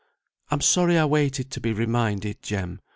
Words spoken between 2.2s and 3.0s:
Jem."